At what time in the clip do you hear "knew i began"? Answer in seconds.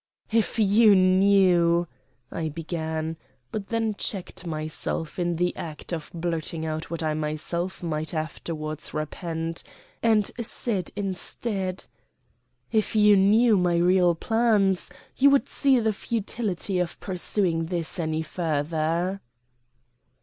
0.95-3.17